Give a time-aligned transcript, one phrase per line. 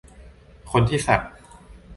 [0.71, 1.21] คนที่สัก